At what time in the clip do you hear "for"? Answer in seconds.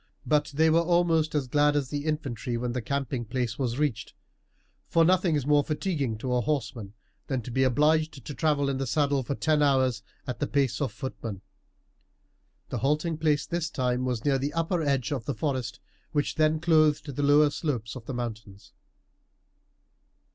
4.87-5.05, 9.21-9.35